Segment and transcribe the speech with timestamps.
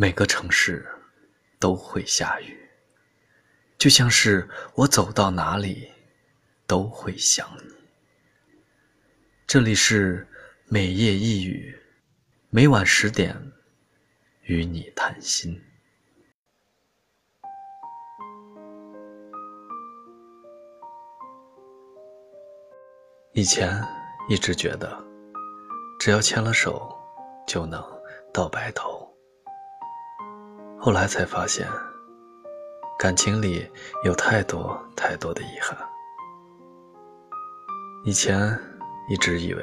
[0.00, 0.88] 每个城市
[1.58, 2.58] 都会下雨，
[3.76, 5.92] 就像是我走到哪里
[6.66, 7.74] 都会想你。
[9.46, 10.26] 这里是
[10.64, 11.78] 每夜一语，
[12.48, 13.36] 每晚十点
[14.44, 15.62] 与你谈心。
[23.34, 23.70] 以前
[24.30, 24.98] 一直觉得，
[26.00, 26.90] 只要牵了手，
[27.46, 27.84] 就能
[28.32, 28.99] 到白头。
[30.82, 31.68] 后来才发现，
[32.98, 33.70] 感情里
[34.02, 35.76] 有太多太多的遗憾。
[38.02, 38.58] 以前
[39.10, 39.62] 一直以为，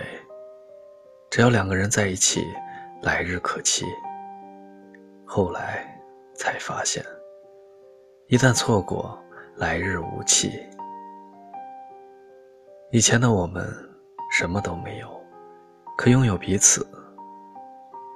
[1.31, 2.45] 只要两个人在一起，
[3.02, 3.84] 来日可期。
[5.25, 5.84] 后来
[6.35, 7.03] 才发现，
[8.27, 9.20] 一旦错过，
[9.55, 10.52] 来日无期。
[12.91, 13.67] 以前的我们
[14.31, 15.09] 什么都没有，
[15.97, 16.88] 可拥有彼此。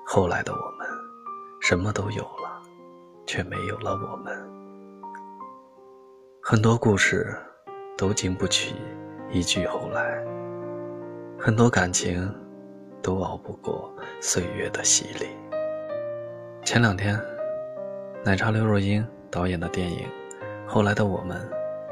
[0.06, 0.88] 后来的我们
[1.62, 2.41] 什么都有了。
[3.26, 4.36] 却没有了我们。
[6.42, 7.38] 很多故事
[7.98, 8.76] 都经不起
[9.30, 10.24] 一句后来，
[11.40, 12.34] 很多感情
[13.02, 15.28] 都熬不过岁月的洗礼。
[16.64, 17.20] 前两天，
[18.24, 20.08] 奶茶刘若英导演的电影
[20.68, 21.38] 《后来的我们》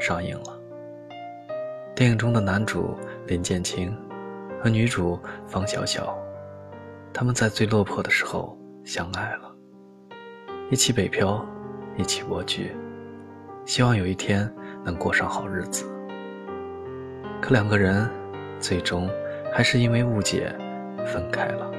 [0.03, 0.59] 上映了。
[1.96, 2.96] 电影中的男主
[3.28, 3.96] 林建清
[4.62, 6.18] 和女主方小小，
[7.14, 9.48] 他们在最落魄的时候相爱了。
[10.72, 11.44] 一起北漂，
[11.98, 12.72] 一起蜗居，
[13.66, 14.48] 希望有一天
[14.86, 15.84] 能过上好日子。
[17.42, 18.08] 可两个人
[18.59, 19.09] 最终
[19.52, 20.56] 还是因为误解
[21.08, 21.72] 分开了。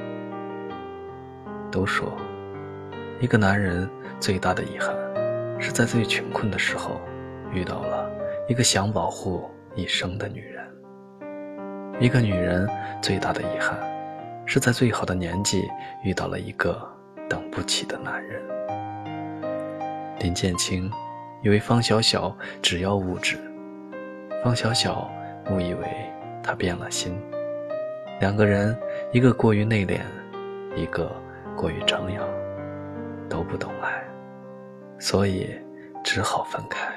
[1.71, 2.11] 都说，
[3.21, 4.93] 一个男人最大的遗憾，
[5.57, 6.99] 是在最穷困的时候
[7.53, 8.11] 遇到了
[8.49, 10.65] 一个想保护一生的女人；
[11.97, 12.67] 一个女人
[13.01, 13.79] 最大的遗憾，
[14.45, 15.65] 是在最好的年纪
[16.03, 16.77] 遇到了一个
[17.29, 18.41] 等不起的男人。
[20.21, 20.89] 林建清
[21.41, 23.37] 以为方小小只要物质，
[24.43, 25.09] 方小小
[25.49, 25.87] 误以为
[26.43, 27.19] 他变了心。
[28.19, 28.77] 两个人，
[29.11, 29.99] 一个过于内敛，
[30.75, 31.11] 一个
[31.57, 32.23] 过于张扬，
[33.27, 34.03] 都不懂爱，
[34.99, 35.59] 所以
[36.03, 36.93] 只好分开。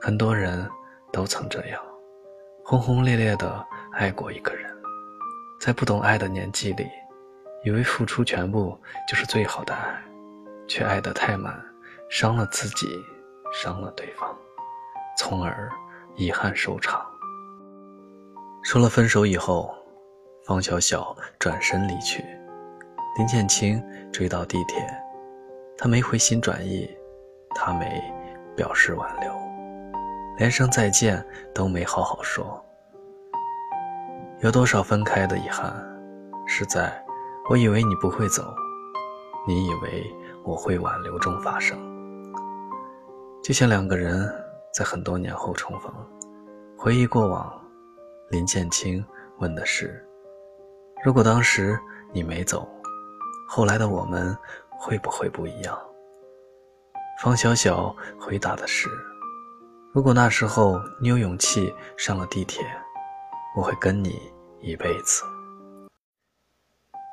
[0.00, 0.68] 很多人
[1.12, 1.80] 都曾这样，
[2.64, 4.68] 轰轰烈烈的爱过一个人，
[5.60, 6.88] 在不懂爱的年纪里，
[7.62, 8.76] 以为付出全部
[9.08, 10.02] 就是最好的爱。
[10.72, 11.62] 却爱得太满，
[12.08, 12.86] 伤了自己，
[13.52, 14.34] 伤了对方，
[15.18, 15.70] 从而
[16.16, 17.04] 遗憾收场。
[18.62, 19.70] 说了分手以后，
[20.46, 22.24] 方小小转身离去，
[23.18, 24.82] 林建清追到地铁，
[25.76, 26.88] 他没回心转意，
[27.54, 28.02] 他没
[28.56, 29.30] 表示挽留，
[30.38, 31.22] 连声再见
[31.54, 32.64] 都没好好说。
[34.40, 35.70] 有多少分开的遗憾，
[36.46, 36.90] 是在
[37.50, 38.42] 我以为你不会走，
[39.46, 40.10] 你以为。
[40.44, 41.78] 我会挽留中发生，
[43.42, 44.28] 就像两个人
[44.74, 45.92] 在很多年后重逢，
[46.76, 47.60] 回忆过往。
[48.30, 49.04] 林建清
[49.38, 50.02] 问的是：
[51.04, 51.78] 如果当时
[52.12, 52.66] 你没走，
[53.46, 54.36] 后来的我们
[54.70, 55.78] 会不会不一样？
[57.22, 58.88] 方小小回答的是：
[59.92, 62.64] 如果那时候你有勇气上了地铁，
[63.54, 64.18] 我会跟你
[64.60, 65.22] 一辈子。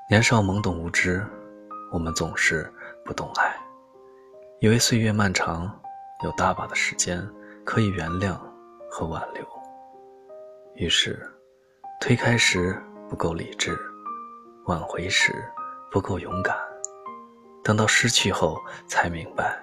[0.10, 1.24] 年少懵懂无知，
[1.92, 2.74] 我们总是。
[3.10, 3.58] 不懂爱，
[4.60, 5.68] 以为岁月漫长，
[6.24, 7.28] 有大把的时间
[7.66, 8.40] 可以原谅
[8.88, 9.44] 和挽留。
[10.76, 11.20] 于是，
[12.00, 13.76] 推开时不够理智，
[14.68, 15.34] 挽回时
[15.90, 16.56] 不够勇敢，
[17.64, 19.60] 等到失去后才明白，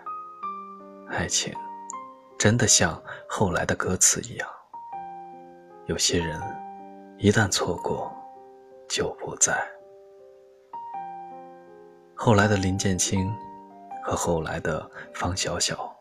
[1.08, 1.54] 爱情
[2.36, 4.48] 真的像后来的歌词一样，
[5.86, 6.42] 有些人
[7.16, 8.12] 一旦错过，
[8.88, 9.75] 就不在。
[12.18, 13.30] 后来的林建清
[14.02, 15.94] 和后来的方小小，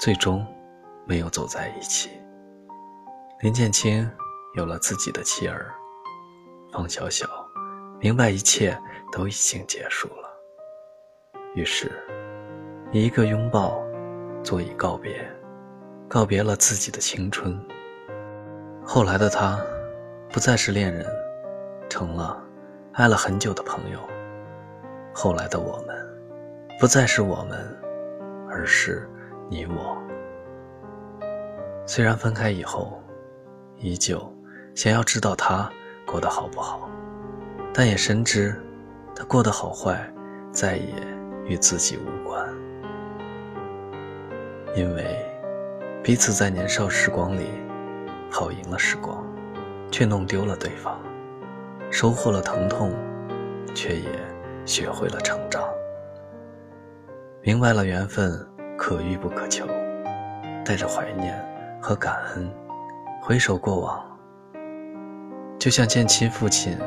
[0.00, 0.44] 最终
[1.06, 2.10] 没有走在一起。
[3.40, 4.10] 林建清
[4.56, 5.72] 有了自己的妻儿，
[6.72, 7.28] 方小小
[8.00, 8.76] 明白一切
[9.12, 10.28] 都已经结束了，
[11.54, 11.90] 于是
[12.90, 13.80] 以一个拥抱
[14.42, 15.24] 作以告别，
[16.08, 17.56] 告别了自己的青春。
[18.84, 19.64] 后来的他
[20.28, 21.06] 不再是恋人，
[21.88, 22.42] 成了
[22.94, 24.00] 爱了很久的朋友。
[25.12, 25.96] 后来的我们，
[26.78, 27.58] 不再是我们，
[28.48, 29.08] 而是
[29.48, 29.96] 你我。
[31.86, 33.02] 虽然分开以后，
[33.76, 34.20] 依旧
[34.74, 35.68] 想要知道他
[36.06, 36.88] 过得好不好，
[37.74, 38.54] 但也深知
[39.14, 40.08] 他过得好坏，
[40.52, 40.94] 再也
[41.46, 42.48] 与自己无关。
[44.76, 45.18] 因为
[46.02, 47.48] 彼此在年少时光里
[48.30, 49.26] 跑赢了时光，
[49.90, 50.94] 却弄丢了对方；
[51.90, 52.94] 收获了疼痛，
[53.74, 54.08] 却也。
[54.64, 55.62] 学会了成长，
[57.42, 58.30] 明白了缘分
[58.78, 59.66] 可遇不可求，
[60.64, 61.34] 带着怀念
[61.80, 62.48] 和感恩，
[63.22, 64.06] 回首过往。
[65.58, 66.78] 就像剑亲父亲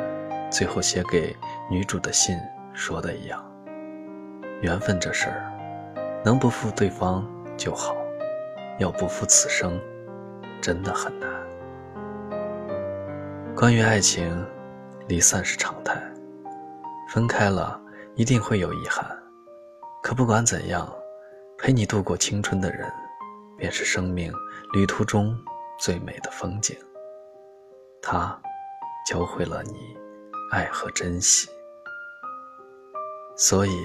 [0.49, 1.35] 最后写给
[1.69, 2.37] 女主的信
[2.73, 3.43] 说的一样
[4.61, 5.51] ：“缘分这事儿，
[6.23, 7.27] 能不负对方
[7.57, 7.95] 就好，
[8.79, 9.79] 要不负此生，
[10.61, 11.29] 真的很难。”
[13.55, 14.45] 关于爱情，
[15.07, 16.01] 离散是常态。
[17.13, 17.79] 分开了，
[18.15, 19.05] 一定会有遗憾。
[20.01, 20.91] 可不管怎样，
[21.59, 22.91] 陪你度过青春的人，
[23.55, 24.33] 便是生命
[24.71, 25.37] 旅途中
[25.77, 26.75] 最美的风景。
[28.01, 28.35] 他
[29.05, 29.95] 教会了你
[30.51, 31.47] 爱和珍惜。
[33.37, 33.77] 所以，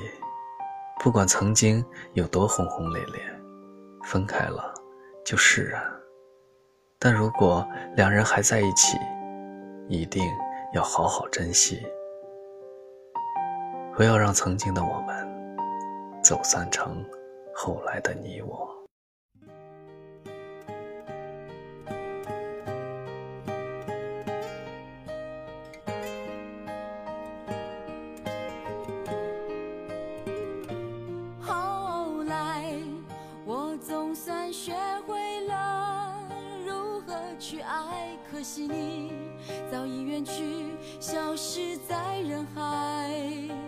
[0.99, 1.85] 不管曾经
[2.15, 3.21] 有多轰轰烈烈，
[4.05, 4.73] 分开了
[5.23, 5.83] 就释然。
[6.99, 7.63] 但如果
[7.95, 8.97] 两人还在一起，
[9.87, 10.25] 一定
[10.73, 11.87] 要好好珍惜。
[13.99, 15.29] 不要让曾经的我们
[16.23, 17.05] 走散成
[17.53, 18.73] 后来的你我。
[31.41, 32.73] 后来，
[33.45, 34.73] 我总算学
[35.09, 36.15] 会了
[36.65, 39.13] 如何去爱，可惜你
[39.69, 43.68] 早已远去，消失在人海。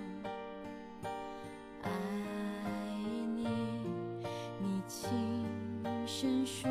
[6.21, 6.69] 声说，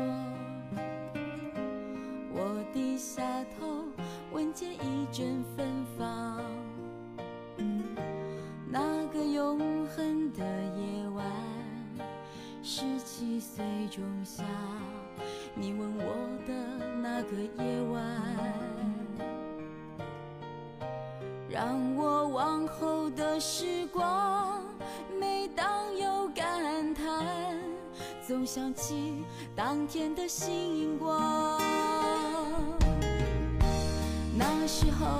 [2.33, 3.21] 我低下
[3.59, 3.83] 头，
[4.31, 5.67] 闻见一阵芬
[5.97, 6.41] 芳。
[8.69, 10.39] 那个永恒的
[10.77, 11.25] 夜晚，
[12.63, 14.45] 十七岁仲夏，
[15.53, 16.13] 你吻我
[16.47, 16.53] 的
[17.01, 18.01] 那个夜晚，
[21.49, 24.63] 让我往后的时光，
[25.19, 26.70] 每当有感。
[28.31, 29.25] 总想起
[29.57, 31.59] 当天的星光，
[34.37, 35.19] 那时候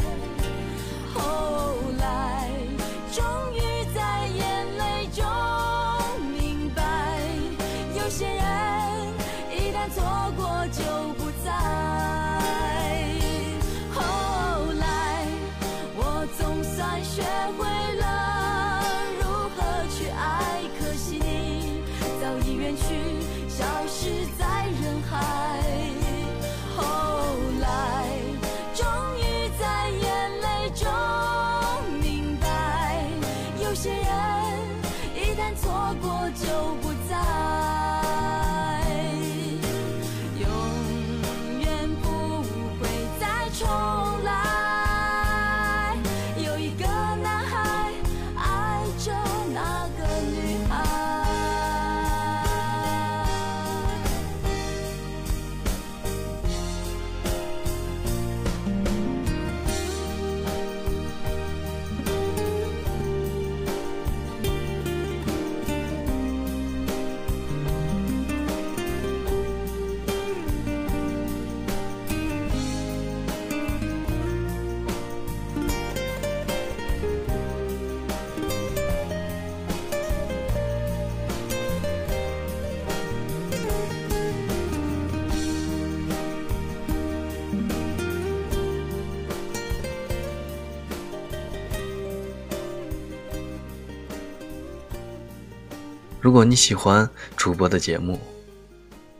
[96.21, 98.19] 如果你喜欢主播的节目，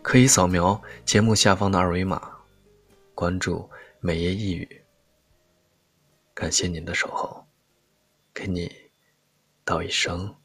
[0.04, 2.22] 可以扫描节目下方的二维码，
[3.16, 3.68] 关注
[4.00, 4.84] “美夜一语”。
[6.36, 7.44] 感谢您的守候，
[8.32, 8.72] 给你
[9.66, 10.41] 道一声。